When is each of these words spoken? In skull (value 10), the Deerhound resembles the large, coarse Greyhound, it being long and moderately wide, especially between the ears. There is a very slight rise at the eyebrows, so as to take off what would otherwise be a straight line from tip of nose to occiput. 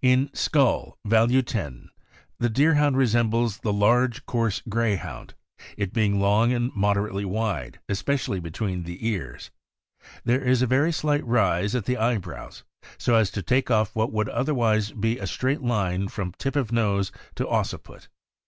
In 0.00 0.30
skull 0.32 0.96
(value 1.04 1.42
10), 1.42 1.88
the 2.38 2.48
Deerhound 2.48 2.96
resembles 2.96 3.58
the 3.58 3.72
large, 3.72 4.24
coarse 4.26 4.62
Greyhound, 4.68 5.34
it 5.76 5.92
being 5.92 6.20
long 6.20 6.52
and 6.52 6.70
moderately 6.76 7.24
wide, 7.24 7.80
especially 7.88 8.38
between 8.38 8.84
the 8.84 9.04
ears. 9.04 9.50
There 10.24 10.40
is 10.40 10.62
a 10.62 10.68
very 10.68 10.92
slight 10.92 11.26
rise 11.26 11.74
at 11.74 11.86
the 11.86 11.96
eyebrows, 11.98 12.62
so 12.96 13.16
as 13.16 13.32
to 13.32 13.42
take 13.42 13.72
off 13.72 13.92
what 13.96 14.12
would 14.12 14.28
otherwise 14.28 14.92
be 14.92 15.18
a 15.18 15.26
straight 15.26 15.62
line 15.62 16.06
from 16.06 16.30
tip 16.38 16.54
of 16.54 16.70
nose 16.70 17.10
to 17.34 17.44
occiput. 17.48 18.06